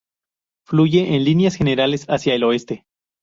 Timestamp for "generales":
1.53-2.07